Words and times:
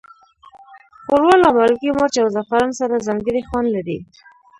ښوروا 1.03 1.35
له 1.43 1.49
مالګې، 1.57 1.89
مرچ، 1.97 2.15
او 2.23 2.27
زعفران 2.35 2.69
سره 2.79 3.03
ځانګړی 3.07 3.41
خوند 3.49 3.67
لري. 3.75 3.97